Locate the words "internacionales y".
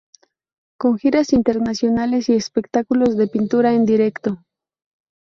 1.31-2.33